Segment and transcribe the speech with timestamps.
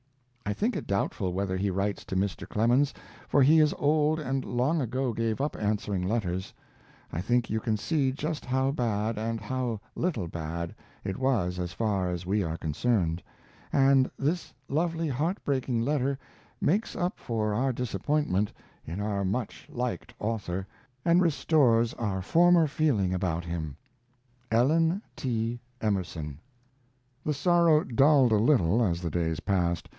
[0.47, 2.49] I think it doubtful whether he writes to Mr.
[2.49, 2.91] Clemens,
[3.29, 6.53] for he is old and long ago gave up answering letters,
[7.13, 10.75] I think you can see just how bad, and how little bad,
[11.05, 13.23] it was as far as we are concerned,
[13.71, 16.17] and this lovely heartbreaking letter
[16.59, 18.51] makes up for our disappointment
[18.83, 20.67] in our much liked author,
[21.05, 23.77] and restores our former feeling about him.
[24.51, 25.61] ELLEN T.
[25.79, 26.39] EMERSON.
[27.23, 29.87] The sorrow dulled a little as the days passed.